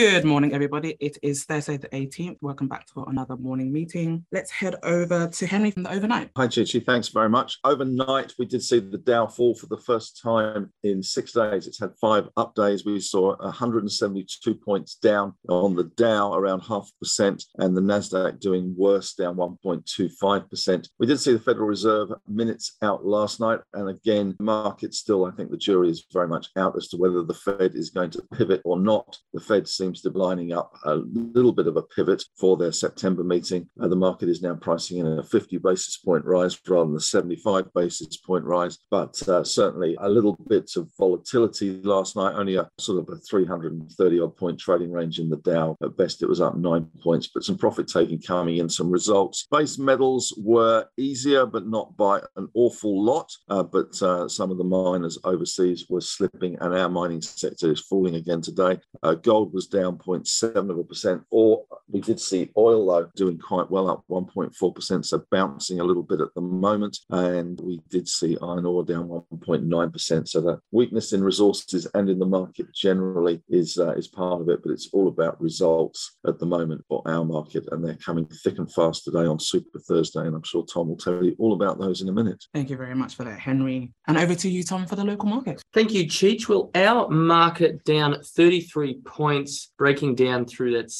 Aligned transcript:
you. 0.00 0.09
Good 0.20 0.28
morning, 0.28 0.52
everybody. 0.52 0.98
It 1.00 1.16
is 1.22 1.44
Thursday 1.44 1.78
the 1.78 1.88
18th. 1.88 2.36
Welcome 2.42 2.68
back 2.68 2.84
to 2.88 3.04
another 3.04 3.38
morning 3.38 3.72
meeting. 3.72 4.26
Let's 4.30 4.50
head 4.50 4.76
over 4.82 5.28
to 5.28 5.46
Henry 5.46 5.70
from 5.70 5.84
the 5.84 5.92
overnight. 5.92 6.28
Hi, 6.36 6.46
Chichi. 6.46 6.80
Thanks 6.80 7.08
very 7.08 7.30
much. 7.30 7.56
Overnight, 7.64 8.34
we 8.38 8.44
did 8.44 8.62
see 8.62 8.80
the 8.80 8.98
Dow 8.98 9.26
fall 9.26 9.54
for 9.54 9.64
the 9.64 9.78
first 9.78 10.20
time 10.22 10.74
in 10.82 11.02
six 11.02 11.32
days. 11.32 11.66
It's 11.66 11.80
had 11.80 11.92
five 11.98 12.28
up 12.36 12.54
days. 12.54 12.84
We 12.84 13.00
saw 13.00 13.34
172 13.38 14.54
points 14.56 14.96
down 14.96 15.32
on 15.48 15.74
the 15.74 15.84
Dow, 15.84 16.34
around 16.34 16.60
half 16.60 16.90
percent, 17.00 17.42
and 17.56 17.74
the 17.74 17.80
Nasdaq 17.80 18.40
doing 18.40 18.74
worse, 18.76 19.14
down 19.14 19.36
1.25%. 19.36 20.88
We 20.98 21.06
did 21.06 21.18
see 21.18 21.32
the 21.32 21.38
Federal 21.38 21.66
Reserve 21.66 22.10
minutes 22.28 22.76
out 22.82 23.06
last 23.06 23.40
night, 23.40 23.60
and 23.72 23.88
again, 23.88 24.36
market 24.38 24.92
still. 24.92 25.24
I 25.24 25.30
think 25.30 25.50
the 25.50 25.56
jury 25.56 25.88
is 25.88 26.04
very 26.12 26.28
much 26.28 26.48
out 26.58 26.76
as 26.76 26.88
to 26.88 26.98
whether 26.98 27.22
the 27.22 27.32
Fed 27.32 27.74
is 27.74 27.88
going 27.88 28.10
to 28.10 28.22
pivot 28.34 28.60
or 28.66 28.78
not. 28.78 29.16
The 29.32 29.40
Fed 29.40 29.66
seems 29.66 30.02
to 30.02 30.09
be 30.10 30.18
lining 30.18 30.52
up 30.52 30.72
a 30.84 30.96
little 30.96 31.52
bit 31.52 31.66
of 31.66 31.76
a 31.76 31.82
pivot 31.82 32.24
for 32.38 32.56
their 32.56 32.72
September 32.72 33.24
meeting. 33.24 33.68
Uh, 33.80 33.88
the 33.88 33.96
market 33.96 34.28
is 34.28 34.42
now 34.42 34.54
pricing 34.54 34.98
in 34.98 35.06
a 35.06 35.22
50 35.22 35.58
basis 35.58 35.98
point 35.98 36.24
rise 36.24 36.58
rather 36.68 36.86
than 36.86 36.96
a 36.96 37.00
75 37.00 37.72
basis 37.74 38.16
point 38.18 38.44
rise, 38.44 38.78
but 38.90 39.20
uh, 39.28 39.44
certainly 39.44 39.96
a 40.00 40.08
little 40.08 40.36
bit 40.48 40.70
of 40.76 40.88
volatility 40.98 41.80
last 41.82 42.16
night, 42.16 42.34
only 42.34 42.56
a 42.56 42.68
sort 42.78 42.98
of 42.98 43.08
a 43.14 43.18
330 43.18 44.20
odd 44.20 44.36
point 44.36 44.58
trading 44.58 44.92
range 44.92 45.18
in 45.18 45.28
the 45.28 45.36
Dow. 45.38 45.76
At 45.82 45.96
best, 45.96 46.22
it 46.22 46.28
was 46.28 46.40
up 46.40 46.56
nine 46.56 46.88
points, 47.02 47.28
but 47.32 47.44
some 47.44 47.58
profit 47.58 47.88
taking 47.88 48.20
coming 48.20 48.58
in, 48.58 48.68
some 48.68 48.90
results. 48.90 49.46
Base 49.50 49.78
metals 49.78 50.34
were 50.38 50.86
easier, 50.96 51.46
but 51.46 51.66
not 51.66 51.96
by 51.96 52.20
an 52.36 52.48
awful 52.54 53.02
lot. 53.02 53.30
Uh, 53.48 53.62
but 53.62 54.00
uh, 54.02 54.28
some 54.28 54.50
of 54.50 54.58
the 54.58 54.64
miners 54.64 55.18
overseas 55.24 55.86
were 55.88 56.00
slipping, 56.00 56.56
and 56.60 56.74
our 56.74 56.88
mining 56.88 57.22
sector 57.22 57.70
is 57.70 57.80
falling 57.80 58.16
again 58.16 58.40
today. 58.40 58.78
Uh, 59.02 59.14
gold 59.14 59.52
was 59.52 59.66
down 59.66 59.96
0.7 60.04 60.70
of 60.70 60.78
a 60.78 60.84
percent. 60.84 61.22
Or 61.30 61.64
we 61.92 62.00
did 62.00 62.20
see 62.20 62.50
oil 62.56 62.86
though 62.86 63.08
doing 63.16 63.38
quite 63.38 63.70
well, 63.70 63.88
up 63.88 64.04
1.4 64.10 64.74
percent, 64.74 65.06
so 65.06 65.22
bouncing 65.30 65.80
a 65.80 65.84
little 65.84 66.02
bit 66.02 66.20
at 66.20 66.34
the 66.34 66.40
moment. 66.40 66.98
And 67.10 67.60
we 67.60 67.80
did 67.88 68.08
see 68.08 68.36
iron 68.42 68.66
ore 68.66 68.84
down 68.84 69.08
1.9 69.08 69.92
percent. 69.92 70.28
So 70.28 70.40
the 70.40 70.60
weakness 70.70 71.12
in 71.12 71.22
resources 71.22 71.86
and 71.94 72.08
in 72.08 72.18
the 72.18 72.26
market 72.26 72.72
generally 72.74 73.42
is 73.48 73.78
uh, 73.78 73.92
is 73.92 74.08
part 74.08 74.40
of 74.40 74.48
it. 74.48 74.62
But 74.62 74.72
it's 74.72 74.88
all 74.92 75.08
about 75.08 75.40
results 75.40 76.18
at 76.26 76.38
the 76.38 76.46
moment 76.46 76.84
for 76.88 77.02
our 77.06 77.24
market, 77.24 77.66
and 77.70 77.84
they're 77.84 77.94
coming 77.94 78.26
thick 78.26 78.58
and 78.58 78.72
fast 78.72 79.04
today 79.04 79.26
on 79.26 79.38
Super 79.38 79.78
Thursday. 79.78 80.26
And 80.26 80.34
I'm 80.34 80.42
sure 80.42 80.64
Tom 80.64 80.88
will 80.88 80.96
tell 80.96 81.24
you 81.24 81.36
all 81.38 81.52
about 81.52 81.78
those 81.78 82.02
in 82.02 82.08
a 82.08 82.12
minute. 82.12 82.44
Thank 82.54 82.70
you 82.70 82.76
very 82.76 82.94
much 82.94 83.14
for 83.14 83.24
that, 83.24 83.38
Henry. 83.38 83.92
And 84.06 84.16
over 84.16 84.34
to 84.34 84.50
you, 84.50 84.62
Tom, 84.62 84.86
for 84.86 84.96
the 84.96 85.04
local 85.04 85.28
market. 85.28 85.62
Thank 85.72 85.92
you, 85.92 86.04
Cheech. 86.04 86.48
Well, 86.48 86.70
our 86.74 87.08
market 87.08 87.84
down 87.84 88.16
33 88.22 89.00
points, 89.04 89.72
breaking 89.78 90.14
down 90.14 90.46
through 90.46 90.72
that 90.72 90.90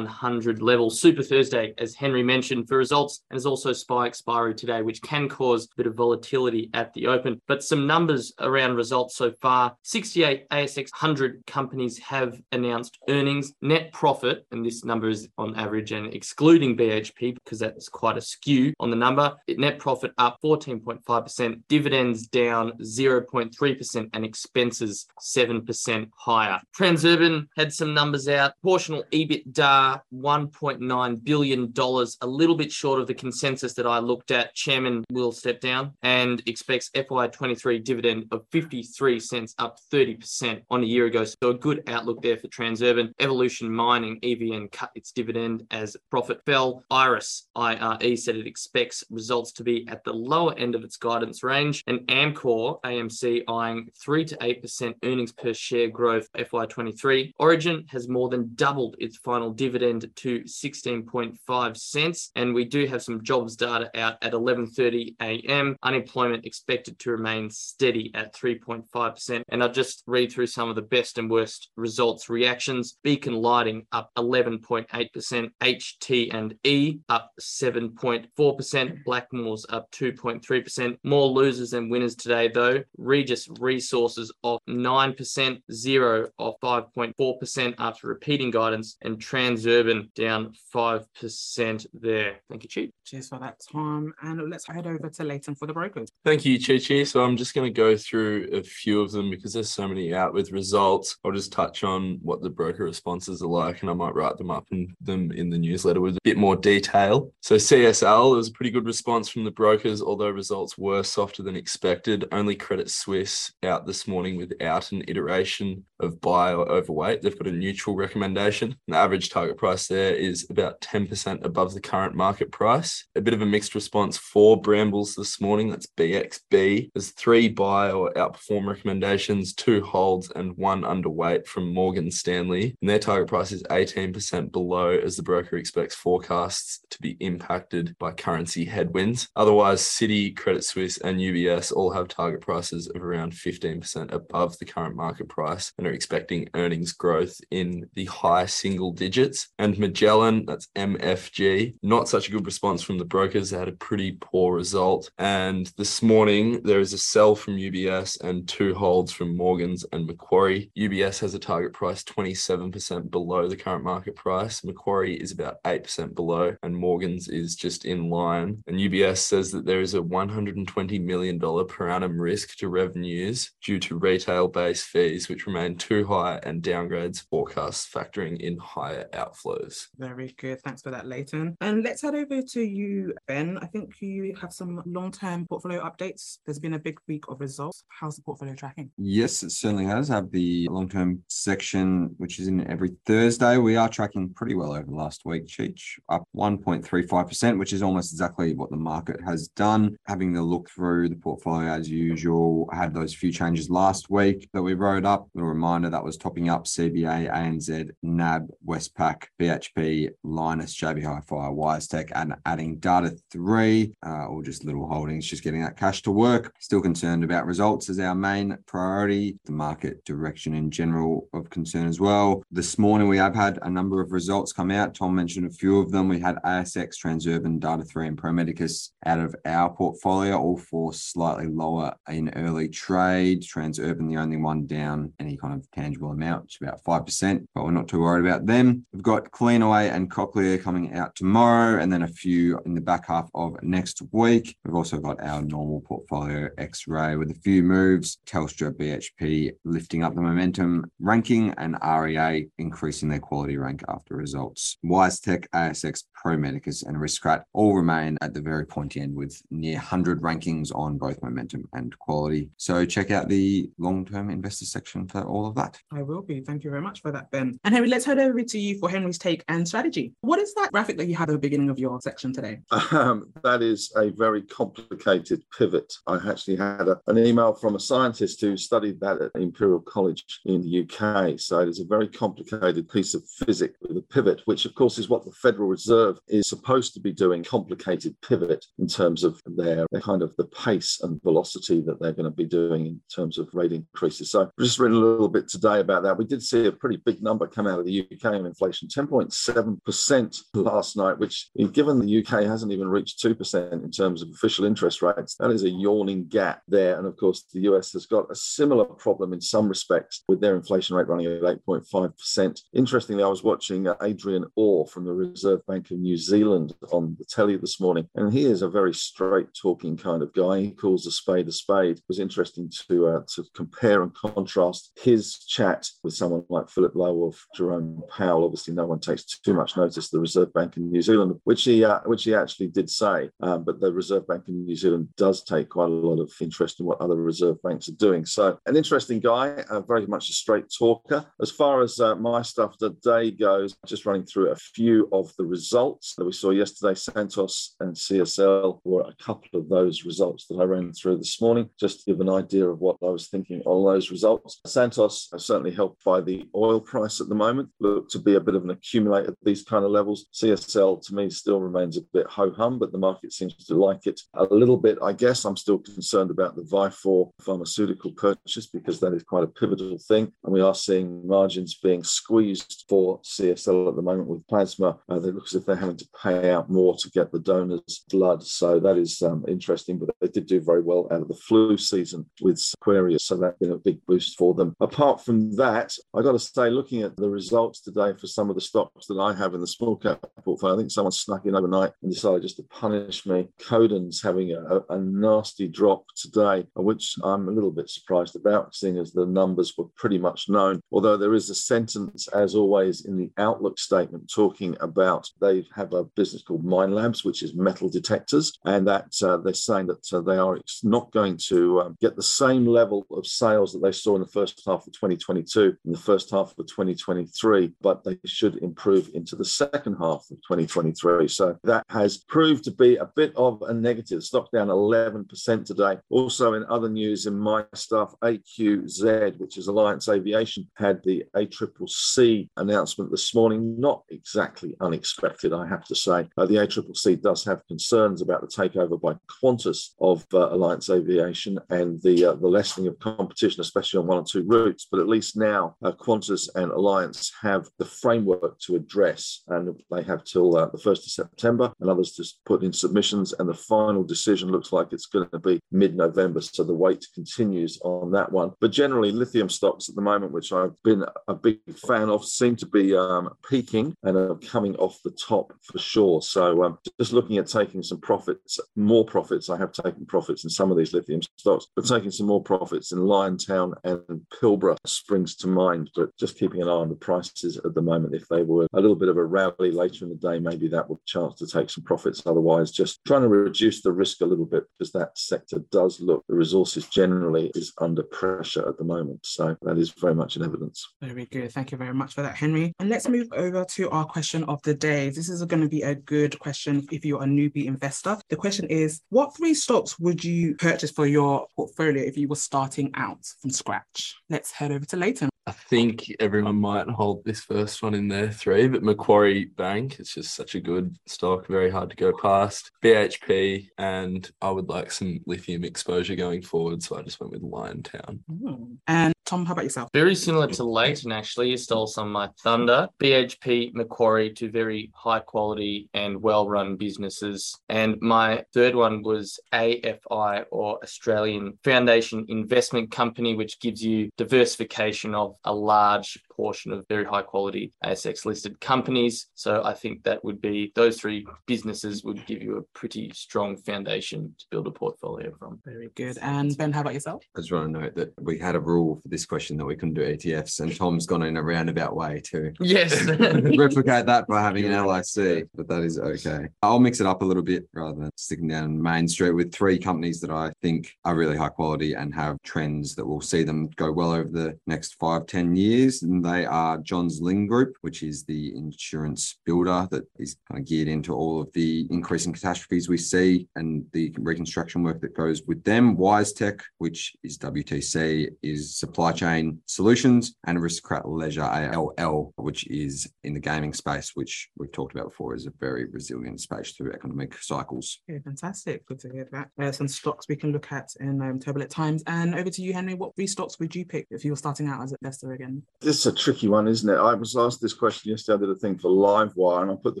7100 0.14 0.62
level. 0.62 0.90
Super 0.90 1.22
Thursday, 1.22 1.74
as 1.78 1.94
Henry 1.94 2.22
mentioned, 2.22 2.68
for 2.68 2.76
results, 2.76 3.22
and 3.30 3.36
there's 3.36 3.46
also 3.46 3.72
SPI 3.72 4.06
expiry 4.06 4.54
today, 4.54 4.82
which 4.82 5.02
can 5.02 5.28
cause 5.28 5.64
a 5.64 5.76
bit 5.76 5.86
of 5.86 5.94
volatility 5.94 6.70
at 6.74 6.92
the 6.94 7.06
open. 7.06 7.40
But 7.46 7.62
some 7.62 7.86
numbers 7.86 8.32
around 8.40 8.76
results 8.76 9.16
so 9.16 9.32
far 9.42 9.76
68 9.82 10.48
ASX 10.50 10.90
100 10.92 11.42
companies 11.46 11.98
have 11.98 12.40
announced 12.52 12.98
earnings. 13.08 13.52
Net 13.60 13.92
profit, 13.92 14.46
and 14.52 14.64
this 14.64 14.84
number 14.84 15.08
is 15.08 15.28
on 15.38 15.54
average 15.56 15.92
and 15.92 16.12
excluding 16.12 16.76
BHP 16.76 17.34
because 17.34 17.58
that's 17.58 17.88
quite 17.88 18.16
a 18.16 18.20
skew 18.20 18.72
on 18.80 18.90
the 18.90 18.96
number. 18.96 19.34
Net 19.48 19.78
profit 19.78 20.12
up 20.18 20.38
14.5%, 20.44 21.62
dividends 21.68 22.26
down 22.26 22.72
0.3%, 22.78 24.10
and 24.12 24.24
expenses 24.24 25.06
7% 25.20 26.10
higher. 26.16 26.60
Transurban 26.78 27.46
had 27.56 27.72
some 27.72 27.94
numbers 27.94 28.28
out. 28.28 28.52
Proportional 28.60 29.04
EBITDA 29.12 30.00
$1.9 30.14 31.24
billion, 31.24 31.72
a 32.20 32.26
little 32.26 32.56
bit 32.56 32.72
short 32.72 33.00
of 33.00 33.06
the 33.06 33.14
consensus 33.14 33.74
that 33.74 33.86
I 33.86 33.98
looked 33.98 34.30
at. 34.30 34.54
Chairman 34.54 35.04
will 35.10 35.32
step 35.32 35.60
down 35.60 35.92
and 36.02 36.42
expects 36.46 36.90
FY23 36.94 37.82
dividend 37.82 38.26
of 38.30 38.44
53 38.50 39.20
cents, 39.20 39.54
up 39.58 39.78
30% 39.92 40.62
on 40.70 40.82
a 40.82 40.86
year 40.86 41.06
ago. 41.06 41.24
So 41.24 41.50
a 41.50 41.54
good 41.54 41.82
outlook 41.88 42.22
there 42.22 42.36
for 42.36 42.48
Transurban. 42.48 43.12
Evolution 43.18 43.72
Mining, 43.72 44.20
EVN, 44.20 44.70
cut 44.72 44.90
its 44.94 45.12
dividend 45.12 45.66
as 45.70 45.96
profit 46.10 46.40
fell. 46.46 46.84
Iress, 46.90 47.42
IRE, 47.56 48.16
said 48.16 48.36
it 48.36 48.46
expects 48.46 49.04
results 49.10 49.52
to 49.52 49.64
be 49.64 49.86
at 49.88 50.04
the 50.04 50.12
lower 50.12 50.54
end 50.58 50.74
of 50.74 50.84
its 50.84 50.96
guidance 50.96 51.42
range. 51.42 51.82
And 51.86 52.00
Amcor, 52.08 52.80
AMC, 52.82 53.42
eyeing 53.48 53.88
3 54.00 54.24
to 54.26 54.36
8% 54.36 54.94
earnings 55.02 55.32
per 55.32 55.54
share 55.54 55.88
growth 55.88 56.28
FY23. 56.32 57.32
Origin 57.38 57.84
has 57.88 58.08
more 58.08 58.28
than 58.28 58.50
doubled 58.54 58.96
its 58.98 59.16
final 59.16 59.50
dividend 59.50 60.03
to 60.08 60.40
16.5 60.40 61.76
cents. 61.76 62.30
And 62.36 62.54
we 62.54 62.64
do 62.64 62.86
have 62.86 63.02
some 63.02 63.22
jobs 63.22 63.56
data 63.56 63.90
out 63.94 64.16
at 64.22 64.32
11:30 64.32 65.14
a.m. 65.20 65.76
Unemployment 65.82 66.44
expected 66.44 66.98
to 67.00 67.10
remain 67.10 67.50
steady 67.50 68.10
at 68.14 68.34
3.5%. 68.34 69.42
And 69.48 69.62
I'll 69.62 69.72
just 69.72 70.02
read 70.06 70.32
through 70.32 70.46
some 70.46 70.68
of 70.68 70.76
the 70.76 70.82
best 70.82 71.18
and 71.18 71.30
worst 71.30 71.70
results 71.76 72.28
reactions. 72.28 72.98
Beacon 73.02 73.34
Lighting 73.34 73.86
up 73.92 74.10
11.8%, 74.16 75.50
HT 75.60 76.34
and 76.34 76.54
E 76.64 76.98
up 77.08 77.30
7.4%, 77.40 79.04
Blackmores 79.04 79.64
up 79.68 79.90
2.3%. 79.92 80.98
More 81.02 81.26
losers 81.26 81.70
than 81.70 81.88
winners 81.88 82.14
today 82.14 82.48
though. 82.48 82.82
Regis 82.96 83.48
Resources 83.60 84.32
off 84.42 84.60
9%, 84.68 85.62
Xero 85.70 86.28
off 86.38 86.54
5.4% 86.62 87.74
after 87.78 88.08
repeating 88.08 88.50
guidance, 88.50 88.96
and 89.02 89.18
Transurban 89.18 89.93
down 90.14 90.52
5% 90.74 91.86
there. 91.94 92.36
Thank 92.48 92.62
you, 92.62 92.68
Chief. 92.68 92.90
Cheers 93.04 93.28
for 93.28 93.38
that, 93.38 93.60
Tom. 93.70 94.12
And 94.22 94.50
let's 94.50 94.66
head 94.66 94.86
over 94.86 95.08
to 95.08 95.24
Leighton 95.24 95.54
for 95.54 95.66
the 95.66 95.72
brokers. 95.72 96.08
Thank 96.24 96.44
you, 96.44 96.58
Chichi. 96.58 97.04
So 97.04 97.22
I'm 97.22 97.36
just 97.36 97.54
going 97.54 97.66
to 97.66 97.76
go 97.76 97.96
through 97.96 98.48
a 98.52 98.62
few 98.62 99.00
of 99.00 99.12
them 99.12 99.30
because 99.30 99.52
there's 99.52 99.70
so 99.70 99.88
many 99.88 100.14
out 100.14 100.34
with 100.34 100.52
results. 100.52 101.16
I'll 101.24 101.32
just 101.32 101.52
touch 101.52 101.84
on 101.84 102.18
what 102.22 102.42
the 102.42 102.50
broker 102.50 102.84
responses 102.84 103.42
are 103.42 103.48
like, 103.48 103.82
and 103.82 103.90
I 103.90 103.94
might 103.94 104.14
write 104.14 104.36
them 104.36 104.50
up 104.50 104.66
in 104.70 104.94
them 105.00 105.32
in 105.32 105.50
the 105.50 105.58
newsletter 105.58 106.00
with 106.00 106.16
a 106.16 106.20
bit 106.24 106.36
more 106.36 106.56
detail. 106.56 107.32
So 107.40 107.56
CSL, 107.56 108.30
there 108.30 108.36
was 108.36 108.48
a 108.48 108.52
pretty 108.52 108.70
good 108.70 108.86
response 108.86 109.28
from 109.28 109.44
the 109.44 109.50
brokers, 109.50 110.02
although 110.02 110.30
results 110.30 110.78
were 110.78 111.02
softer 111.02 111.42
than 111.42 111.56
expected. 111.56 112.26
Only 112.32 112.54
Credit 112.56 112.90
Suisse 112.90 113.52
out 113.62 113.86
this 113.86 114.06
morning 114.06 114.36
without 114.36 114.92
an 114.92 115.04
iteration 115.08 115.84
of 116.00 116.20
buy 116.20 116.52
or 116.52 116.68
overweight. 116.70 117.22
They've 117.22 117.38
got 117.38 117.48
a 117.48 117.52
neutral 117.52 117.96
recommendation. 117.96 118.76
The 118.88 118.96
average 118.96 119.30
target 119.30 119.56
price 119.56 119.73
there 119.82 120.14
is 120.14 120.46
about 120.48 120.80
10% 120.80 121.44
above 121.44 121.74
the 121.74 121.80
current 121.80 122.14
market 122.14 122.50
price. 122.50 123.06
A 123.14 123.20
bit 123.20 123.34
of 123.34 123.42
a 123.42 123.46
mixed 123.46 123.74
response 123.74 124.16
for 124.16 124.60
Brambles 124.60 125.14
this 125.14 125.40
morning. 125.40 125.68
That's 125.70 125.88
BXB. 125.98 126.90
There's 126.94 127.10
three 127.10 127.48
buy 127.48 127.90
or 127.90 128.12
outperform 128.14 128.66
recommendations, 128.66 129.54
two 129.54 129.82
holds, 129.82 130.30
and 130.30 130.56
one 130.56 130.82
underweight 130.82 131.46
from 131.46 131.74
Morgan 131.74 132.10
Stanley. 132.10 132.76
And 132.80 132.88
their 132.88 132.98
target 132.98 133.28
price 133.28 133.52
is 133.52 133.62
18% 133.64 134.52
below 134.52 134.90
as 134.90 135.16
the 135.16 135.22
broker 135.22 135.56
expects 135.56 135.94
forecasts 135.94 136.80
to 136.90 136.98
be 137.00 137.16
impacted 137.20 137.96
by 137.98 138.12
currency 138.12 138.64
headwinds. 138.64 139.28
Otherwise, 139.36 139.82
Citi, 139.82 140.34
Credit 140.36 140.64
Suisse, 140.64 140.98
and 140.98 141.18
UBS 141.18 141.72
all 141.72 141.92
have 141.92 142.08
target 142.08 142.40
prices 142.40 142.88
of 142.94 143.02
around 143.02 143.32
15% 143.32 144.12
above 144.12 144.58
the 144.58 144.64
current 144.64 144.96
market 144.96 145.28
price 145.28 145.72
and 145.78 145.86
are 145.86 145.92
expecting 145.92 146.48
earnings 146.54 146.92
growth 146.92 147.40
in 147.50 147.88
the 147.94 148.04
high 148.06 148.46
single 148.46 148.92
digits. 148.92 149.48
And 149.58 149.63
Magellan, 149.72 150.44
that's 150.46 150.68
MFG, 150.76 151.74
not 151.82 152.08
such 152.08 152.28
a 152.28 152.30
good 152.30 152.46
response 152.46 152.82
from 152.82 152.98
the 152.98 153.04
brokers. 153.04 153.50
They 153.50 153.58
had 153.58 153.68
a 153.68 153.72
pretty 153.72 154.18
poor 154.20 154.54
result. 154.54 155.10
And 155.18 155.72
this 155.78 156.02
morning, 156.02 156.62
there 156.62 156.80
is 156.80 156.92
a 156.92 156.98
sell 156.98 157.34
from 157.34 157.56
UBS 157.56 158.20
and 158.20 158.46
two 158.46 158.74
holds 158.74 159.12
from 159.12 159.36
Morgans 159.36 159.84
and 159.92 160.06
Macquarie. 160.06 160.70
UBS 160.76 161.20
has 161.20 161.34
a 161.34 161.38
target 161.38 161.72
price 161.72 162.02
27% 162.04 163.10
below 163.10 163.48
the 163.48 163.56
current 163.56 163.84
market 163.84 164.16
price. 164.16 164.64
Macquarie 164.64 165.14
is 165.14 165.32
about 165.32 165.62
8% 165.62 166.14
below, 166.14 166.56
and 166.62 166.76
Morgans 166.76 167.28
is 167.28 167.56
just 167.56 167.84
in 167.84 168.10
line. 168.10 168.62
And 168.66 168.76
UBS 168.76 169.18
says 169.18 169.50
that 169.52 169.64
there 169.64 169.80
is 169.80 169.94
a 169.94 170.00
$120 170.00 171.04
million 171.04 171.38
per 171.38 171.88
annum 171.88 172.20
risk 172.20 172.56
to 172.58 172.68
revenues 172.68 173.52
due 173.62 173.78
to 173.80 173.98
retail 173.98 174.48
based 174.48 174.86
fees, 174.86 175.28
which 175.28 175.46
remain 175.46 175.76
too 175.76 176.04
high, 176.06 176.40
and 176.42 176.62
downgrades 176.62 177.24
forecasts 177.28 177.90
factoring 177.90 178.40
in 178.40 178.58
higher 178.58 179.08
outflows. 179.12 179.53
Very 179.98 180.34
good. 180.38 180.60
Thanks 180.62 180.82
for 180.82 180.90
that, 180.90 181.06
Leighton. 181.06 181.56
And 181.60 181.82
let's 181.82 182.02
head 182.02 182.14
over 182.14 182.42
to 182.42 182.60
you, 182.60 183.14
Ben. 183.26 183.58
I 183.58 183.66
think 183.66 184.00
you 184.00 184.34
have 184.40 184.52
some 184.52 184.82
long 184.86 185.10
term 185.10 185.46
portfolio 185.46 185.82
updates. 185.82 186.38
There's 186.44 186.58
been 186.58 186.74
a 186.74 186.78
big 186.78 186.98
week 187.08 187.24
of 187.28 187.40
results. 187.40 187.84
How's 187.88 188.16
the 188.16 188.22
portfolio 188.22 188.54
tracking? 188.54 188.90
Yes, 188.96 189.42
it 189.42 189.50
certainly 189.50 189.84
has. 189.86 190.10
I 190.10 190.16
have 190.16 190.30
the 190.30 190.68
long 190.70 190.88
term 190.88 191.22
section, 191.28 192.14
which 192.18 192.38
is 192.38 192.48
in 192.48 192.66
every 192.70 192.92
Thursday. 193.06 193.56
We 193.58 193.76
are 193.76 193.88
tracking 193.88 194.32
pretty 194.34 194.54
well 194.54 194.72
over 194.72 194.86
the 194.86 194.94
last 194.94 195.22
week, 195.24 195.46
Cheech, 195.46 195.98
up 196.08 196.24
1.35%, 196.36 197.58
which 197.58 197.72
is 197.72 197.82
almost 197.82 198.12
exactly 198.12 198.54
what 198.54 198.70
the 198.70 198.76
market 198.76 199.20
has 199.24 199.48
done. 199.48 199.96
Having 200.06 200.32
the 200.32 200.42
look 200.42 200.70
through 200.70 201.08
the 201.08 201.16
portfolio 201.16 201.70
as 201.70 201.88
usual, 201.88 202.68
I 202.72 202.76
had 202.76 202.94
those 202.94 203.14
few 203.14 203.32
changes 203.32 203.70
last 203.70 204.10
week 204.10 204.48
that 204.52 204.62
we 204.62 204.74
wrote 204.74 205.04
up. 205.04 205.28
A 205.36 205.42
reminder 205.42 205.90
that 205.90 206.04
was 206.04 206.16
topping 206.16 206.48
up 206.48 206.64
CBA 206.64 207.32
ANZ, 207.32 207.90
NAB, 208.02 208.48
Westpac, 208.66 209.24
BHP, 209.44 210.10
Lynas, 210.24 210.74
JB 210.74 211.04
Hi-Fi, 211.04 211.48
WiseTech, 211.48 212.10
and 212.14 212.34
adding 212.46 212.78
Data 212.78 213.14
3, 213.30 213.94
uh, 214.06 214.26
or 214.26 214.42
just 214.42 214.64
little 214.64 214.86
holdings, 214.86 215.26
just 215.26 215.42
getting 215.42 215.62
that 215.62 215.76
cash 215.76 216.00
to 216.02 216.10
work. 216.10 216.52
Still 216.60 216.80
concerned 216.80 217.24
about 217.24 217.46
results 217.46 217.90
as 217.90 217.98
our 217.98 218.14
main 218.14 218.56
priority, 218.66 219.38
the 219.44 219.52
market 219.52 220.02
direction 220.06 220.54
in 220.54 220.70
general 220.70 221.28
of 221.34 221.50
concern 221.50 221.86
as 221.86 222.00
well. 222.00 222.42
This 222.50 222.78
morning 222.78 223.08
we 223.08 223.18
have 223.18 223.34
had 223.34 223.58
a 223.62 223.70
number 223.70 224.00
of 224.00 224.12
results 224.12 224.52
come 224.52 224.70
out. 224.70 224.94
Tom 224.94 225.14
mentioned 225.14 225.46
a 225.46 225.50
few 225.50 225.78
of 225.78 225.90
them. 225.90 226.08
We 226.08 226.20
had 226.20 226.36
ASX, 226.36 226.96
Transurban, 226.96 227.60
Data3, 227.60 228.08
and 228.08 228.18
Pro 228.18 228.32
Medicus 228.32 228.92
out 229.04 229.18
of 229.18 229.36
our 229.44 229.70
portfolio, 229.70 230.38
all 230.38 230.56
four 230.56 230.94
slightly 230.94 231.48
lower 231.48 231.94
in 232.08 232.30
early 232.30 232.68
trade. 232.68 233.42
Transurban, 233.42 234.08
the 234.08 234.16
only 234.16 234.38
one 234.38 234.66
down 234.66 235.12
any 235.20 235.36
kind 235.36 235.52
of 235.52 235.70
tangible 235.72 236.12
amount, 236.12 236.44
it's 236.44 236.58
about 236.60 236.82
5%, 236.82 237.46
but 237.54 237.64
we're 237.64 237.70
not 237.70 237.88
too 237.88 238.00
worried 238.00 238.24
about 238.24 238.46
them. 238.46 238.86
We've 238.92 239.02
got 239.02 239.30
Cleanaway 239.34 239.92
and 239.92 240.08
Cochlear 240.08 240.62
coming 240.62 240.94
out 240.94 241.16
tomorrow, 241.16 241.80
and 241.80 241.92
then 241.92 242.02
a 242.02 242.08
few 242.08 242.60
in 242.66 242.74
the 242.74 242.80
back 242.80 243.08
half 243.08 243.28
of 243.34 243.60
next 243.62 244.00
week. 244.12 244.56
We've 244.64 244.76
also 244.76 244.98
got 244.98 245.20
our 245.20 245.42
normal 245.42 245.80
portfolio 245.80 246.48
X 246.56 246.86
ray 246.86 247.16
with 247.16 247.32
a 247.32 247.40
few 247.42 247.64
moves. 247.64 248.18
Telstra, 248.26 248.70
BHP 248.72 249.50
lifting 249.64 250.04
up 250.04 250.14
the 250.14 250.20
momentum 250.20 250.88
ranking, 251.00 251.52
and 251.58 251.76
REA 251.82 252.46
increasing 252.58 253.08
their 253.08 253.18
quality 253.18 253.56
rank 253.56 253.82
after 253.88 254.14
results. 254.14 254.78
WiseTech, 254.84 255.48
ASX, 255.52 256.04
Pro 256.14 256.36
Medicus, 256.36 256.84
and 256.84 256.96
Aristocrat 256.96 257.44
all 257.52 257.74
remain 257.74 258.16
at 258.20 258.34
the 258.34 258.40
very 258.40 258.64
pointy 258.64 259.00
end 259.00 259.16
with 259.16 259.42
near 259.50 259.74
100 259.74 260.22
rankings 260.22 260.74
on 260.74 260.96
both 260.96 261.20
momentum 261.22 261.68
and 261.72 261.98
quality. 261.98 262.50
So 262.56 262.86
check 262.86 263.10
out 263.10 263.28
the 263.28 263.68
long 263.78 264.06
term 264.06 264.30
investor 264.30 264.64
section 264.64 265.08
for 265.08 265.22
all 265.22 265.44
of 265.44 265.56
that. 265.56 265.80
I 265.92 266.02
will 266.02 266.22
be. 266.22 266.40
Thank 266.40 266.62
you 266.62 266.70
very 266.70 266.82
much 266.82 267.02
for 267.02 267.10
that, 267.10 267.32
Ben. 267.32 267.58
And 267.64 267.74
Henry, 267.74 267.88
let's 267.88 268.04
head 268.04 268.20
over 268.20 268.40
to 268.40 268.58
you 268.58 268.78
for 268.78 268.88
Henry's 268.88 269.18
take 269.24 269.44
and 269.48 269.66
strategy. 269.66 270.12
What 270.20 270.38
is 270.38 270.54
that 270.54 270.70
graphic 270.70 270.98
that 270.98 271.06
you 271.06 271.16
had 271.16 271.30
at 271.30 271.32
the 271.32 271.38
beginning 271.38 271.70
of 271.70 271.78
your 271.78 272.00
section 272.00 272.32
today? 272.32 272.58
Um, 272.92 273.32
that 273.42 273.62
is 273.62 273.92
a 273.96 274.10
very 274.10 274.42
complicated 274.42 275.42
pivot. 275.56 275.92
I 276.06 276.16
actually 276.30 276.56
had 276.56 276.86
a, 276.86 277.00
an 277.08 277.18
email 277.18 277.54
from 277.54 277.74
a 277.74 277.80
scientist 277.80 278.40
who 278.40 278.56
studied 278.56 279.00
that 279.00 279.20
at 279.20 279.40
Imperial 279.40 279.80
College 279.80 280.24
in 280.44 280.62
the 280.62 280.82
UK. 280.82 281.40
So 281.40 281.60
it 281.60 281.68
is 281.68 281.80
a 281.80 281.84
very 281.84 282.08
complicated 282.08 282.88
piece 282.88 283.14
of 283.14 283.22
physics 283.28 283.76
with 283.82 283.96
a 283.96 284.02
pivot, 284.02 284.42
which 284.44 284.64
of 284.64 284.74
course 284.74 284.98
is 284.98 285.08
what 285.08 285.24
the 285.24 285.32
Federal 285.32 285.68
Reserve 285.68 286.18
is 286.28 286.48
supposed 286.48 286.94
to 286.94 287.00
be 287.00 287.12
doing. 287.12 287.42
Complicated 287.42 288.14
pivot 288.20 288.64
in 288.78 288.86
terms 288.86 289.24
of 289.24 289.40
their, 289.46 289.86
their 289.90 290.00
kind 290.00 290.22
of 290.22 290.36
the 290.36 290.46
pace 290.46 291.00
and 291.02 291.22
velocity 291.22 291.80
that 291.82 292.00
they're 292.00 292.12
going 292.12 292.30
to 292.30 292.36
be 292.36 292.46
doing 292.46 292.86
in 292.86 293.00
terms 293.14 293.38
of 293.38 293.48
rate 293.54 293.72
increases. 293.72 294.30
So 294.30 294.50
just 294.60 294.78
written 294.78 294.98
a 294.98 295.00
little 295.00 295.28
bit 295.28 295.48
today 295.48 295.80
about 295.80 296.02
that. 296.04 296.18
We 296.18 296.26
did 296.26 296.42
see 296.42 296.66
a 296.66 296.72
pretty 296.72 296.98
big 297.04 297.22
number 297.22 297.46
come 297.46 297.66
out 297.66 297.80
of 297.80 297.86
the 297.86 298.06
UK 298.12 298.26
on 298.26 298.46
inflation, 298.46 298.88
10.7% 299.14 300.42
last 300.54 300.96
night, 300.96 301.18
which 301.18 301.48
given 301.72 301.98
the 301.98 302.18
UK 302.18 302.44
hasn't 302.44 302.72
even 302.72 302.88
reached 302.88 303.22
2% 303.22 303.72
in 303.72 303.90
terms 303.90 304.22
of 304.22 304.28
official 304.30 304.64
interest 304.64 305.02
rates, 305.02 305.36
that 305.36 305.50
is 305.50 305.64
a 305.64 305.70
yawning 305.70 306.26
gap 306.26 306.62
there. 306.68 306.98
And 306.98 307.06
of 307.06 307.16
course, 307.16 307.44
the 307.52 307.60
US 307.62 307.92
has 307.92 308.06
got 308.06 308.30
a 308.30 308.34
similar 308.34 308.84
problem 308.84 309.32
in 309.32 309.40
some 309.40 309.68
respects 309.68 310.22
with 310.28 310.40
their 310.40 310.56
inflation 310.56 310.96
rate 310.96 311.08
running 311.08 311.26
at 311.26 311.42
8.5%. 311.42 312.60
Interestingly, 312.74 313.22
I 313.22 313.28
was 313.28 313.44
watching 313.44 313.86
Adrian 314.02 314.46
Orr 314.56 314.86
from 314.86 315.04
the 315.04 315.12
Reserve 315.12 315.64
Bank 315.66 315.90
of 315.90 315.98
New 315.98 316.16
Zealand 316.16 316.74
on 316.92 317.16
the 317.18 317.24
telly 317.24 317.56
this 317.56 317.80
morning, 317.80 318.08
and 318.14 318.32
he 318.32 318.44
is 318.44 318.62
a 318.62 318.68
very 318.68 318.94
straight 318.94 319.48
talking 319.60 319.96
kind 319.96 320.22
of 320.22 320.32
guy. 320.32 320.60
He 320.60 320.70
calls 320.70 321.06
a 321.06 321.10
spade 321.10 321.48
a 321.48 321.52
spade. 321.52 321.98
It 321.98 322.04
was 322.08 322.18
interesting 322.18 322.70
to 322.88 323.06
uh, 323.06 323.20
to 323.34 323.44
compare 323.54 324.02
and 324.02 324.14
contrast 324.14 324.92
his 324.96 325.38
chat 325.38 325.88
with 326.02 326.14
someone 326.14 326.44
like 326.48 326.68
Philip 326.68 326.94
Lowe 326.94 327.24
of 327.24 327.36
Jerome 327.54 328.02
Powell. 328.08 328.44
Obviously, 328.44 328.74
no 328.74 328.86
one 328.86 329.00
takes 329.04 329.38
too 329.38 329.54
much 329.54 329.76
notice 329.76 330.06
of 330.06 330.10
the 330.10 330.20
Reserve 330.20 330.52
Bank 330.52 330.76
in 330.76 330.90
New 330.90 331.02
Zealand, 331.02 331.40
which 331.44 331.64
he 331.64 331.84
uh, 331.84 332.00
which 332.04 332.24
he 332.24 332.34
actually 332.34 332.68
did 332.68 332.90
say. 332.90 333.30
Um, 333.40 333.64
but 333.64 333.80
the 333.80 333.92
Reserve 333.92 334.26
Bank 334.26 334.44
in 334.48 334.64
New 334.64 334.76
Zealand 334.76 335.08
does 335.16 335.42
take 335.42 335.68
quite 335.68 335.90
a 335.90 335.92
lot 335.92 336.20
of 336.20 336.32
interest 336.40 336.80
in 336.80 336.86
what 336.86 337.00
other 337.00 337.16
reserve 337.16 337.60
banks 337.62 337.88
are 337.88 337.92
doing. 337.92 338.24
So, 338.26 338.58
an 338.66 338.76
interesting 338.76 339.20
guy, 339.20 339.64
uh, 339.70 339.80
very 339.80 340.06
much 340.06 340.28
a 340.30 340.32
straight 340.32 340.66
talker. 340.76 341.24
As 341.40 341.50
far 341.50 341.82
as 341.82 342.00
uh, 342.00 342.14
my 342.16 342.42
stuff 342.42 342.76
today 342.78 343.30
goes, 343.30 343.76
just 343.86 344.06
running 344.06 344.24
through 344.24 344.50
a 344.50 344.56
few 344.56 345.08
of 345.12 345.32
the 345.36 345.44
results 345.44 346.14
that 346.16 346.24
we 346.24 346.32
saw 346.32 346.50
yesterday. 346.50 346.94
Santos 346.94 347.76
and 347.80 347.94
CSL 347.94 348.80
were 348.84 349.02
a 349.02 349.22
couple 349.22 349.58
of 349.58 349.68
those 349.68 350.04
results 350.04 350.46
that 350.46 350.56
I 350.56 350.64
ran 350.64 350.92
through 350.92 351.18
this 351.18 351.40
morning, 351.40 351.70
just 351.78 352.00
to 352.00 352.12
give 352.12 352.20
an 352.20 352.28
idea 352.28 352.68
of 352.68 352.80
what 352.80 352.96
I 353.02 353.06
was 353.06 353.28
thinking 353.28 353.62
on 353.64 353.84
those 353.84 354.10
results. 354.10 354.60
Santos 354.66 355.28
certainly 355.36 355.72
helped 355.72 356.04
by 356.04 356.20
the 356.20 356.48
oil 356.54 356.80
price 356.80 357.20
at 357.20 357.28
the 357.28 357.34
moment, 357.34 357.70
look 357.80 358.08
to 358.10 358.18
be 358.18 358.34
a 358.34 358.40
bit 358.40 358.54
of 358.54 358.64
an 358.64 358.70
accumulator 358.84 359.28
at 359.28 359.36
these 359.42 359.62
kind 359.62 359.84
of 359.84 359.90
levels. 359.90 360.26
CSL 360.34 361.04
to 361.06 361.14
me 361.14 361.30
still 361.30 361.60
remains 361.60 361.96
a 361.96 362.02
bit 362.12 362.26
ho 362.26 362.50
hum, 362.50 362.78
but 362.78 362.92
the 362.92 362.98
market 362.98 363.32
seems 363.32 363.54
to 363.54 363.74
like 363.74 364.06
it 364.06 364.20
a 364.34 364.44
little 364.44 364.76
bit. 364.76 364.98
I 365.02 365.12
guess 365.12 365.44
I'm 365.44 365.56
still 365.56 365.78
concerned 365.78 366.30
about 366.30 366.54
the 366.54 366.62
Vifor 366.62 367.30
pharmaceutical 367.40 368.12
purchase 368.12 368.66
because 368.66 369.00
that 369.00 369.14
is 369.14 369.22
quite 369.22 369.44
a 369.44 369.48
pivotal 369.48 369.98
thing. 369.98 370.32
And 370.44 370.52
we 370.52 370.60
are 370.60 370.74
seeing 370.74 371.26
margins 371.26 371.74
being 371.76 372.04
squeezed 372.04 372.84
for 372.88 373.20
CSL 373.22 373.88
at 373.88 373.96
the 373.96 374.02
moment 374.02 374.28
with 374.28 374.46
plasma. 374.46 374.98
Uh, 375.10 375.16
it 375.16 375.34
looks 375.34 375.54
as 375.54 375.62
if 375.62 375.66
they're 375.66 375.76
having 375.76 375.96
to 375.96 376.08
pay 376.22 376.50
out 376.50 376.70
more 376.70 376.96
to 376.96 377.10
get 377.10 377.32
the 377.32 377.40
donor's 377.40 378.04
blood. 378.10 378.42
So 378.42 378.78
that 378.80 378.98
is 378.98 379.22
um, 379.22 379.44
interesting. 379.48 379.98
But 379.98 380.14
they 380.20 380.28
did 380.28 380.46
do 380.46 380.60
very 380.60 380.82
well 380.82 381.08
out 381.10 381.22
of 381.22 381.28
the 381.28 381.34
flu 381.34 381.78
season 381.78 382.26
with 382.42 382.56
Seqirus. 382.56 383.22
So 383.22 383.36
that's 383.36 383.58
been 383.58 383.72
a 383.72 383.78
big 383.78 384.04
boost 384.06 384.36
for 384.36 384.54
them. 384.54 384.76
Apart 384.80 385.24
from 385.24 385.54
that, 385.56 385.94
I 386.14 386.22
got 386.22 386.32
to 386.32 386.38
say, 386.38 386.68
looking 386.68 387.02
at 387.02 387.16
the 387.16 387.30
results 387.30 387.80
today 387.80 388.12
for 388.18 388.26
some 388.26 388.50
of 388.50 388.56
the 388.56 388.60
stocks 388.74 389.06
that 389.06 389.20
I 389.20 389.32
have 389.34 389.54
in 389.54 389.60
the 389.60 389.68
small 389.68 389.94
cap 389.94 390.26
portfolio, 390.44 390.74
I 390.74 390.78
think 390.78 390.90
someone 390.90 391.12
snuck 391.12 391.46
in 391.46 391.54
overnight 391.54 391.92
and 392.02 392.12
decided 392.12 392.42
just 392.42 392.56
to 392.56 392.64
punish 392.64 393.24
me. 393.24 393.46
Codan's 393.60 394.20
having 394.20 394.50
a, 394.50 394.80
a 394.90 394.98
nasty 394.98 395.68
drop 395.68 396.04
today, 396.16 396.66
which 396.74 397.14
I'm 397.22 397.46
a 397.46 397.52
little 397.52 397.70
bit 397.70 397.88
surprised 397.88 398.34
about, 398.34 398.74
seeing 398.74 398.98
as 398.98 399.12
the 399.12 399.26
numbers 399.26 399.74
were 399.78 399.86
pretty 399.94 400.18
much 400.18 400.48
known. 400.48 400.80
Although 400.90 401.16
there 401.16 401.34
is 401.34 401.50
a 401.50 401.54
sentence, 401.54 402.26
as 402.28 402.56
always, 402.56 403.04
in 403.06 403.16
the 403.16 403.30
outlook 403.38 403.78
statement 403.78 404.28
talking 404.34 404.76
about 404.80 405.30
they 405.40 405.64
have 405.76 405.92
a 405.92 406.02
business 406.02 406.42
called 406.42 406.64
Minelabs, 406.64 407.24
which 407.24 407.44
is 407.44 407.54
metal 407.54 407.88
detectors, 407.88 408.58
and 408.64 408.88
that 408.88 409.06
uh, 409.22 409.36
they're 409.36 409.54
saying 409.54 409.86
that 409.86 410.12
uh, 410.12 410.20
they 410.20 410.36
are 410.36 410.58
not 410.82 411.12
going 411.12 411.38
to 411.46 411.80
um, 411.80 411.96
get 412.00 412.16
the 412.16 412.22
same 412.24 412.66
level 412.66 413.06
of 413.12 413.24
sales 413.24 413.72
that 413.72 413.82
they 413.82 413.92
saw 413.92 414.16
in 414.16 414.20
the 414.20 414.26
first 414.26 414.60
half 414.66 414.84
of 414.84 414.92
2022 414.94 415.76
in 415.84 415.92
the 415.92 415.98
first 415.98 416.32
half 416.32 416.52
of 416.58 416.66
2023, 416.66 417.70
but 417.80 418.02
they 418.02 418.18
should 418.24 418.63
improve 418.64 419.10
into 419.14 419.36
the 419.36 419.44
second 419.44 419.96
half 419.96 420.24
of 420.30 420.38
2023. 420.48 421.28
So 421.28 421.56
that 421.64 421.84
has 421.88 422.18
proved 422.18 422.64
to 422.64 422.70
be 422.70 422.96
a 422.96 423.10
bit 423.16 423.32
of 423.36 423.62
a 423.62 423.74
negative. 423.74 424.22
Stock 424.22 424.50
down 424.50 424.68
11% 424.68 425.64
today. 425.64 425.98
Also, 426.10 426.54
in 426.54 426.64
other 426.68 426.88
news 426.88 427.26
in 427.26 427.38
my 427.38 427.64
stuff, 427.74 428.14
AQZ, 428.22 429.38
which 429.38 429.58
is 429.58 429.68
Alliance 429.68 430.08
Aviation, 430.08 430.68
had 430.76 431.00
the 431.04 431.24
ACCC 431.36 432.48
announcement 432.56 433.10
this 433.10 433.34
morning. 433.34 433.78
Not 433.78 434.02
exactly 434.10 434.74
unexpected, 434.80 435.52
I 435.52 435.66
have 435.66 435.84
to 435.86 435.94
say. 435.94 436.28
Uh, 436.36 436.46
the 436.46 436.56
ACCC 436.56 437.20
does 437.20 437.44
have 437.44 437.66
concerns 437.66 438.22
about 438.22 438.40
the 438.40 438.46
takeover 438.46 439.00
by 439.00 439.16
Qantas 439.42 439.90
of 440.00 440.24
uh, 440.32 440.48
Alliance 440.50 440.90
Aviation 440.90 441.58
and 441.70 442.00
the 442.02 442.24
uh, 442.24 442.34
the 442.34 442.48
lessening 442.48 442.88
of 442.88 442.98
competition, 442.98 443.60
especially 443.60 444.00
on 444.00 444.06
one 444.06 444.18
or 444.18 444.24
two 444.24 444.44
routes. 444.44 444.86
But 444.90 445.00
at 445.00 445.08
least 445.08 445.36
now, 445.36 445.76
uh, 445.82 445.92
Qantas 445.92 446.48
and 446.54 446.70
Alliance 446.70 447.32
have 447.42 447.68
the 447.78 447.84
framework 447.84 448.53
to 448.60 448.76
address, 448.76 449.42
and 449.48 449.74
they 449.90 450.02
have 450.02 450.24
till 450.24 450.56
uh, 450.56 450.68
the 450.68 450.78
first 450.78 451.06
of 451.06 451.12
September, 451.12 451.72
and 451.80 451.90
others 451.90 452.12
just 452.12 452.44
put 452.44 452.62
in 452.62 452.72
submissions, 452.72 453.34
and 453.38 453.48
the 453.48 453.54
final 453.54 454.02
decision 454.04 454.50
looks 454.50 454.72
like 454.72 454.92
it's 454.92 455.06
going 455.06 455.28
to 455.30 455.38
be 455.38 455.60
mid-November. 455.72 456.40
So 456.40 456.64
the 456.64 456.74
wait 456.74 457.06
continues 457.14 457.80
on 457.82 458.12
that 458.12 458.30
one. 458.32 458.52
But 458.60 458.72
generally, 458.72 459.12
lithium 459.12 459.48
stocks 459.48 459.88
at 459.88 459.94
the 459.94 460.02
moment, 460.02 460.32
which 460.32 460.52
I've 460.52 460.80
been 460.82 461.04
a 461.28 461.34
big 461.34 461.58
fan 461.76 462.08
of, 462.08 462.24
seem 462.24 462.56
to 462.56 462.66
be 462.66 462.96
um, 462.96 463.30
peaking 463.48 463.94
and 464.02 464.16
are 464.16 464.36
coming 464.36 464.76
off 464.76 464.98
the 465.04 465.10
top 465.10 465.52
for 465.62 465.78
sure. 465.78 466.22
So 466.22 466.64
um, 466.64 466.78
just 467.00 467.12
looking 467.12 467.38
at 467.38 467.46
taking 467.46 467.82
some 467.82 468.00
profits, 468.00 468.58
more 468.76 469.04
profits. 469.04 469.50
I 469.50 469.58
have 469.58 469.72
taken 469.72 470.06
profits 470.06 470.44
in 470.44 470.50
some 470.50 470.70
of 470.70 470.76
these 470.78 470.92
lithium 470.92 471.20
stocks, 471.36 471.66
but 471.74 471.86
taking 471.86 472.10
some 472.10 472.26
more 472.26 472.42
profits 472.42 472.92
in 472.92 472.98
Liontown 472.98 473.74
and 473.84 474.20
Pilbara 474.32 474.76
springs 474.86 475.34
to 475.36 475.48
mind. 475.48 475.90
But 475.94 476.16
just 476.18 476.38
keeping 476.38 476.62
an 476.62 476.68
eye 476.68 476.72
on 476.72 476.88
the 476.88 476.94
prices 476.94 477.56
at 477.64 477.74
the 477.74 477.82
moment. 477.82 478.14
If 478.14 478.28
they 478.28 478.42
were 478.44 478.66
a 478.72 478.80
little 478.80 478.96
bit 478.96 479.08
of 479.08 479.16
a 479.16 479.24
rally 479.24 479.70
later 479.70 480.04
in 480.04 480.10
the 480.10 480.16
day, 480.16 480.38
maybe 480.38 480.68
that 480.68 480.88
would 480.88 481.04
chance 481.06 481.36
to 481.36 481.46
take 481.46 481.70
some 481.70 481.84
profits. 481.84 482.22
Otherwise, 482.26 482.70
just 482.70 483.04
trying 483.04 483.22
to 483.22 483.28
reduce 483.28 483.82
the 483.82 483.92
risk 483.92 484.20
a 484.20 484.26
little 484.26 484.46
bit 484.46 484.64
because 484.78 484.92
that 484.92 485.16
sector 485.18 485.62
does 485.70 486.00
look 486.00 486.24
the 486.28 486.34
resources 486.34 486.86
generally 486.86 487.50
is 487.54 487.72
under 487.78 488.02
pressure 488.02 488.68
at 488.68 488.78
the 488.78 488.84
moment. 488.84 489.20
So 489.24 489.56
that 489.62 489.78
is 489.78 489.90
very 489.90 490.14
much 490.14 490.36
in 490.36 490.42
evidence. 490.42 490.86
Very 491.00 491.26
good. 491.26 491.52
Thank 491.52 491.72
you 491.72 491.78
very 491.78 491.94
much 491.94 492.14
for 492.14 492.22
that, 492.22 492.36
Henry. 492.36 492.72
And 492.78 492.88
let's 492.88 493.08
move 493.08 493.28
over 493.32 493.64
to 493.64 493.90
our 493.90 494.04
question 494.04 494.44
of 494.44 494.62
the 494.62 494.74
day. 494.74 495.10
This 495.10 495.28
is 495.28 495.44
going 495.44 495.62
to 495.62 495.68
be 495.68 495.82
a 495.82 495.94
good 495.94 496.38
question 496.38 496.86
if 496.90 497.04
you're 497.04 497.22
a 497.22 497.26
newbie 497.26 497.66
investor. 497.66 498.18
The 498.28 498.36
question 498.36 498.66
is 498.66 499.00
What 499.10 499.36
three 499.36 499.54
stocks 499.54 499.98
would 499.98 500.24
you 500.24 500.54
purchase 500.56 500.90
for 500.90 501.06
your 501.06 501.46
portfolio 501.56 502.02
if 502.02 502.16
you 502.16 502.28
were 502.28 502.36
starting 502.36 502.90
out 502.94 503.24
from 503.40 503.50
scratch? 503.50 504.16
Let's 504.28 504.52
head 504.52 504.72
over 504.72 504.84
to 504.86 504.96
Leighton. 504.96 505.33
I 505.46 505.52
think 505.52 506.10
everyone 506.20 506.56
might 506.56 506.88
hold 506.88 507.24
this 507.24 507.40
first 507.40 507.82
one 507.82 507.92
in 507.92 508.08
their 508.08 508.30
three, 508.30 508.66
but 508.66 508.82
Macquarie 508.82 509.44
Bank, 509.44 509.98
it's 509.98 510.14
just 510.14 510.34
such 510.34 510.54
a 510.54 510.60
good 510.60 510.96
stock, 511.06 511.46
very 511.48 511.70
hard 511.70 511.90
to 511.90 511.96
go 511.96 512.12
past. 512.20 512.70
BHP, 512.82 513.68
and 513.76 514.30
I 514.40 514.50
would 514.50 514.70
like 514.70 514.90
some 514.90 515.20
lithium 515.26 515.64
exposure 515.64 516.16
going 516.16 516.40
forward. 516.40 516.82
So 516.82 516.96
I 516.96 517.02
just 517.02 517.20
went 517.20 517.32
with 517.32 517.42
Liontown. 517.42 518.20
Mm. 518.30 518.78
And 518.86 519.13
Tom, 519.24 519.46
how 519.46 519.52
about 519.52 519.64
yourself? 519.64 519.88
Very 519.94 520.14
similar 520.14 520.46
to 520.48 520.64
Leighton, 520.64 521.10
actually. 521.10 521.50
You 521.50 521.56
stole 521.56 521.86
some 521.86 522.08
of 522.08 522.12
my 522.12 522.28
thunder. 522.42 522.88
BHP, 523.02 523.72
Macquarie, 523.72 524.32
two 524.32 524.50
very 524.50 524.90
high 524.94 525.20
quality 525.20 525.88
and 525.94 526.20
well 526.20 526.48
run 526.48 526.76
businesses. 526.76 527.58
And 527.68 527.96
my 528.00 528.44
third 528.52 528.74
one 528.74 529.02
was 529.02 529.40
AFI 529.52 530.44
or 530.50 530.78
Australian 530.82 531.58
Foundation 531.64 532.26
Investment 532.28 532.90
Company, 532.90 533.34
which 533.34 533.60
gives 533.60 533.82
you 533.82 534.10
diversification 534.16 535.14
of 535.14 535.36
a 535.44 535.54
large 535.54 536.18
portion 536.36 536.72
of 536.72 536.84
very 536.88 537.04
high 537.04 537.22
quality 537.22 537.72
ASX 537.84 538.24
listed 538.24 538.60
companies. 538.60 539.26
So 539.34 539.62
I 539.64 539.72
think 539.74 540.02
that 540.04 540.24
would 540.24 540.40
be 540.40 540.72
those 540.74 540.98
three 541.00 541.26
businesses 541.46 542.04
would 542.04 542.24
give 542.26 542.42
you 542.42 542.56
a 542.58 542.78
pretty 542.78 543.10
strong 543.14 543.56
foundation 543.56 544.34
to 544.38 544.44
build 544.50 544.66
a 544.66 544.70
portfolio 544.70 545.32
from. 545.38 545.60
Very 545.64 545.90
good. 545.94 546.18
And 546.20 546.56
Ben, 546.56 546.72
how 546.72 546.80
about 546.80 546.94
yourself? 546.94 547.22
I 547.36 547.40
just 547.40 547.52
want 547.52 547.72
to 547.72 547.80
note 547.80 547.94
that 547.96 548.12
we 548.20 548.38
had 548.38 548.54
a 548.56 548.60
rule 548.60 548.96
for 548.96 549.08
this 549.08 549.26
question 549.26 549.56
that 549.58 549.64
we 549.64 549.76
couldn't 549.76 549.94
do 549.94 550.02
ETFs, 550.02 550.60
and 550.60 550.74
Tom's 550.74 551.06
gone 551.06 551.22
in 551.22 551.36
a 551.36 551.42
roundabout 551.42 551.94
way 551.94 552.20
to 552.26 552.52
Yes. 552.60 553.04
replicate 553.58 554.06
that 554.06 554.26
by 554.28 554.40
having 554.42 554.64
an 554.66 554.86
LIC, 554.86 555.48
but 555.54 555.68
that 555.68 555.82
is 555.82 555.98
okay. 555.98 556.48
I'll 556.62 556.78
mix 556.80 557.00
it 557.00 557.06
up 557.06 557.22
a 557.22 557.24
little 557.24 557.42
bit 557.42 557.68
rather 557.72 557.98
than 557.98 558.10
sticking 558.16 558.48
down 558.48 558.80
Main 558.80 559.08
Street 559.08 559.32
with 559.32 559.52
three 559.52 559.78
companies 559.78 560.20
that 560.20 560.30
I 560.30 560.52
think 560.62 560.92
are 561.04 561.14
really 561.16 561.36
high 561.36 561.48
quality 561.48 561.94
and 561.94 562.14
have 562.14 562.36
trends 562.42 562.94
that 562.94 563.06
will 563.06 563.20
see 563.20 563.42
them 563.42 563.68
go 563.76 563.92
well 563.92 564.12
over 564.12 564.28
the 564.28 564.58
next 564.66 564.94
five, 564.94 565.26
10 565.26 565.56
years. 565.56 566.02
And 566.02 566.23
they 566.24 566.46
are 566.46 566.78
Johns 566.78 567.20
Lyng 567.20 567.46
Group, 567.46 567.74
which 567.82 568.02
is 568.02 568.24
the 568.24 568.54
insurance 568.56 569.38
builder 569.44 569.86
that 569.90 570.04
is 570.18 570.36
kind 570.48 570.60
of 570.60 570.66
geared 570.66 570.88
into 570.88 571.14
all 571.14 571.40
of 571.40 571.52
the 571.52 571.86
increasing 571.90 572.32
catastrophes 572.32 572.88
we 572.88 572.96
see 572.96 573.48
and 573.56 573.84
the 573.92 574.14
reconstruction 574.18 574.82
work 574.82 575.00
that 575.00 575.16
goes 575.16 575.42
with 575.46 575.62
them. 575.64 575.96
WiseTech, 575.96 576.60
which 576.78 577.14
is 577.22 577.38
WTC, 577.38 578.28
is 578.42 578.76
supply 578.76 579.12
chain 579.12 579.60
solutions, 579.66 580.36
and 580.46 580.58
Aristocrat 580.58 581.08
Leisure 581.08 581.42
ALL, 581.42 582.32
which 582.36 582.66
is 582.68 583.10
in 583.22 583.34
the 583.34 583.40
gaming 583.40 583.74
space, 583.74 584.12
which 584.14 584.48
we've 584.56 584.72
talked 584.72 584.94
about 584.94 585.10
before, 585.10 585.34
is 585.34 585.46
a 585.46 585.52
very 585.60 585.86
resilient 585.86 586.40
space 586.40 586.72
through 586.72 586.92
economic 586.92 587.36
cycles. 587.38 588.00
Okay, 588.08 588.20
fantastic. 588.20 588.86
Good 588.86 589.00
to 589.00 589.10
hear 589.10 589.28
that. 589.32 589.50
Uh, 589.60 589.72
some 589.72 589.88
stocks 589.88 590.26
we 590.28 590.36
can 590.36 590.52
look 590.52 590.72
at 590.72 590.88
in 591.00 591.20
um, 591.20 591.38
turbulent 591.38 591.70
times. 591.70 592.02
And 592.06 592.34
over 592.34 592.50
to 592.50 592.62
you, 592.62 592.72
Henry. 592.72 592.94
What 592.94 593.14
three 593.14 593.26
stocks 593.26 593.58
would 593.58 593.74
you 593.74 593.84
pick 593.84 594.06
if 594.10 594.24
you 594.24 594.32
were 594.32 594.36
starting 594.36 594.68
out 594.68 594.82
as 594.82 594.92
an 594.92 594.98
investor 595.02 595.32
again? 595.32 595.62
This 595.80 596.00
is 596.00 596.06
a 596.06 596.12
tricky 596.14 596.48
one, 596.48 596.68
isn't 596.68 596.88
it? 596.88 596.98
I 596.98 597.14
was 597.14 597.36
asked 597.36 597.60
this 597.60 597.74
question 597.74 598.10
yesterday. 598.10 598.36
I 598.36 598.46
did 598.46 598.56
a 598.56 598.58
thing 598.58 598.78
for 598.78 598.90
Livewire 598.90 599.62
and 599.62 599.70
I 599.70 599.74
put 599.74 599.94
the 599.94 600.00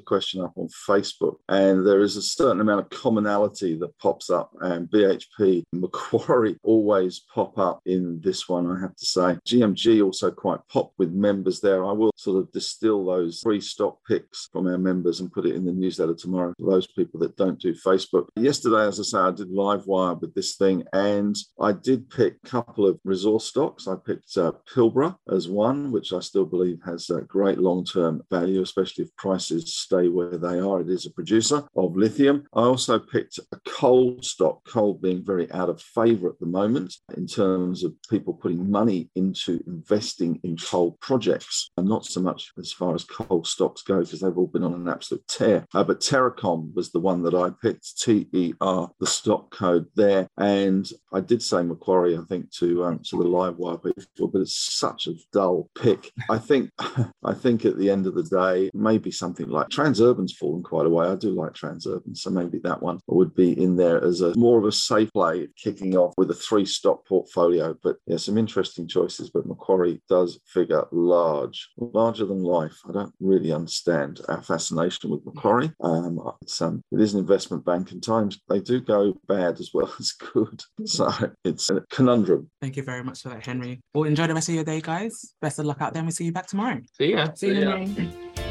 question 0.00 0.40
up 0.40 0.52
on 0.56 0.68
Facebook. 0.88 1.36
And 1.48 1.86
there 1.86 2.02
is 2.02 2.16
a 2.16 2.22
certain 2.22 2.60
amount 2.60 2.80
of 2.80 2.90
commonality 2.90 3.76
that 3.78 3.98
pops 3.98 4.30
up. 4.30 4.52
And 4.60 4.88
BHP, 4.88 5.64
Macquarie 5.72 6.56
always 6.62 7.22
pop 7.32 7.58
up 7.58 7.80
in 7.86 8.20
this 8.22 8.48
one, 8.48 8.70
I 8.70 8.80
have 8.80 8.96
to 8.96 9.06
say. 9.06 9.38
GMG 9.46 10.04
also 10.04 10.30
quite 10.30 10.60
pop 10.68 10.92
with 10.98 11.12
members 11.12 11.60
there. 11.60 11.84
I 11.84 11.92
will 11.92 12.12
sort 12.16 12.38
of 12.38 12.52
distill 12.52 13.04
those 13.04 13.40
three 13.40 13.60
stock 13.60 13.98
picks 14.06 14.48
from 14.52 14.66
our 14.66 14.78
members 14.78 15.20
and 15.20 15.32
put 15.32 15.46
it 15.46 15.54
in 15.54 15.64
the 15.64 15.72
newsletter 15.72 16.14
tomorrow 16.14 16.54
for 16.58 16.70
those 16.70 16.86
people 16.86 17.20
that 17.20 17.36
don't 17.36 17.60
do 17.60 17.74
Facebook. 17.74 18.26
Yesterday, 18.36 18.86
as 18.86 19.00
I 19.00 19.02
say, 19.02 19.18
I 19.18 19.30
did 19.30 19.50
Livewire 19.50 20.20
with 20.20 20.34
this 20.34 20.56
thing 20.56 20.84
and 20.92 21.36
I 21.60 21.72
did 21.72 22.10
pick 22.10 22.36
a 22.44 22.48
couple 22.48 22.86
of 22.86 22.98
resource 23.04 23.46
stocks. 23.46 23.88
I 23.88 23.96
picked 23.96 24.36
uh, 24.36 24.52
Pilbara 24.72 25.16
as 25.30 25.48
one, 25.48 25.90
which 25.92 26.03
I 26.12 26.20
still 26.20 26.44
believe 26.44 26.78
has 26.84 27.10
a 27.10 27.22
great 27.22 27.58
long 27.58 27.84
term 27.84 28.22
value, 28.30 28.60
especially 28.62 29.04
if 29.04 29.16
prices 29.16 29.74
stay 29.74 30.08
where 30.08 30.36
they 30.36 30.60
are. 30.60 30.80
It 30.80 30.90
is 30.90 31.06
a 31.06 31.10
producer 31.10 31.64
of 31.76 31.96
lithium. 31.96 32.44
I 32.54 32.62
also 32.62 32.98
picked 32.98 33.38
a 33.38 33.58
coal 33.66 34.18
stock, 34.22 34.64
coal 34.66 34.94
being 34.94 35.24
very 35.24 35.50
out 35.52 35.68
of 35.68 35.80
favor 35.80 36.28
at 36.28 36.38
the 36.40 36.46
moment 36.46 36.94
in 37.16 37.26
terms 37.26 37.84
of 37.84 37.94
people 38.10 38.34
putting 38.34 38.70
money 38.70 39.10
into 39.14 39.62
investing 39.66 40.40
in 40.42 40.56
coal 40.56 40.98
projects, 41.00 41.70
and 41.76 41.88
not 41.88 42.04
so 42.04 42.20
much 42.20 42.52
as 42.58 42.72
far 42.72 42.94
as 42.94 43.04
coal 43.04 43.44
stocks 43.44 43.82
go, 43.82 44.00
because 44.00 44.20
they've 44.20 44.36
all 44.36 44.46
been 44.46 44.64
on 44.64 44.74
an 44.74 44.88
absolute 44.88 45.26
tear. 45.28 45.66
Uh, 45.74 45.84
but 45.84 46.00
Terracom 46.00 46.74
was 46.74 46.90
the 46.90 47.00
one 47.00 47.22
that 47.22 47.34
I 47.34 47.50
picked, 47.62 48.00
T 48.00 48.28
E 48.32 48.52
R, 48.60 48.90
the 49.00 49.06
stock 49.06 49.50
code 49.50 49.86
there. 49.94 50.26
And 50.38 50.88
I 51.12 51.20
did 51.20 51.42
say 51.42 51.62
Macquarie, 51.62 52.16
I 52.16 52.22
think, 52.28 52.50
to 52.52 52.84
um, 52.84 53.00
to 53.04 53.16
the 53.18 53.24
Livewire 53.24 53.82
people, 53.82 54.28
but 54.28 54.42
it's 54.42 54.56
such 54.56 55.06
a 55.06 55.14
dull 55.32 55.70
pick. 55.78 55.93
I 56.30 56.38
think 56.38 56.70
I 57.24 57.34
think 57.34 57.64
at 57.64 57.78
the 57.78 57.90
end 57.90 58.06
of 58.06 58.14
the 58.14 58.22
day, 58.22 58.70
maybe 58.74 59.10
something 59.10 59.48
like 59.48 59.68
Transurban's 59.68 60.36
fallen 60.36 60.62
quite 60.62 60.86
a 60.86 60.90
way. 60.90 61.06
I 61.06 61.14
do 61.14 61.30
like 61.30 61.52
Transurban, 61.52 62.16
so 62.16 62.30
maybe 62.30 62.58
that 62.64 62.82
one 62.82 63.00
would 63.06 63.34
be 63.34 63.60
in 63.60 63.76
there 63.76 64.02
as 64.02 64.20
a 64.20 64.36
more 64.36 64.58
of 64.58 64.64
a 64.64 64.72
safe 64.72 65.12
play, 65.12 65.48
kicking 65.56 65.96
off 65.96 66.14
with 66.16 66.30
a 66.30 66.34
three 66.34 66.66
stock 66.66 67.06
portfolio. 67.06 67.76
But 67.82 67.96
yeah, 68.06 68.16
some 68.16 68.38
interesting 68.38 68.88
choices. 68.88 69.30
But 69.30 69.46
Macquarie 69.46 70.02
does 70.08 70.40
figure 70.46 70.84
large, 70.92 71.68
larger 71.76 72.26
than 72.26 72.42
life. 72.42 72.76
I 72.88 72.92
don't 72.92 73.14
really 73.20 73.52
understand 73.52 74.20
our 74.28 74.42
fascination 74.42 75.10
with 75.10 75.24
Macquarie. 75.24 75.72
Um, 75.80 76.20
it's, 76.42 76.60
um, 76.60 76.82
it 76.92 77.00
is 77.00 77.14
an 77.14 77.20
investment 77.20 77.64
bank, 77.64 77.92
and 77.92 78.02
times 78.02 78.40
they 78.48 78.60
do 78.60 78.80
go 78.80 79.14
bad 79.28 79.60
as 79.60 79.70
well 79.72 79.92
as 79.98 80.12
good. 80.12 80.62
So 80.84 81.10
it's 81.44 81.70
a 81.70 81.82
conundrum. 81.90 82.50
Thank 82.60 82.76
you 82.76 82.82
very 82.82 83.02
much 83.02 83.22
for 83.22 83.30
that, 83.30 83.44
Henry. 83.44 83.80
Well, 83.94 84.04
enjoy 84.04 84.26
the 84.26 84.34
rest 84.34 84.48
of 84.48 84.54
your 84.54 84.64
day, 84.64 84.80
guys. 84.80 85.34
Best 85.40 85.58
of 85.58 85.66
luck 85.66 85.80
out 85.84 85.92
there. 85.92 86.00
and 86.00 86.06
We'll 86.08 86.12
see 86.12 86.24
you 86.24 86.32
back 86.32 86.46
tomorrow. 86.46 86.80
See 86.96 87.12
ya. 87.12 87.32
See 87.34 87.48
you, 87.48 87.54
ya. 87.60 87.76
Henry. 87.76 88.43